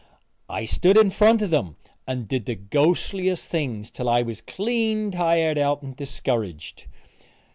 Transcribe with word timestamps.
I 0.49 0.65
stood 0.65 0.97
in 0.97 1.11
front 1.11 1.43
of 1.43 1.51
them 1.51 1.75
and 2.07 2.27
did 2.27 2.47
the 2.47 2.55
ghostliest 2.55 3.47
things 3.51 3.91
till 3.91 4.09
I 4.09 4.23
was 4.23 4.41
clean 4.41 5.11
tired 5.11 5.59
out 5.59 5.83
and 5.83 5.95
discouraged. 5.95 6.85